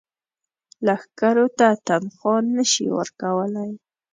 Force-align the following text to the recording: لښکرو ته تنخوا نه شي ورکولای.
لښکرو 0.85 1.45
ته 1.57 1.67
تنخوا 1.87 2.35
نه 2.55 2.63
شي 2.71 2.85
ورکولای. 2.97 3.71